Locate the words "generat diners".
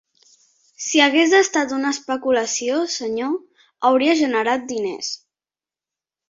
4.23-5.13